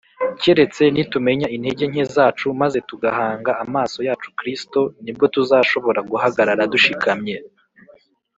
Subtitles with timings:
[0.41, 7.35] keretse nitumenya intege nke zacu maze tugahanga amaso yacu kristo, ni bwo tuzashobora guhagarara dushikamye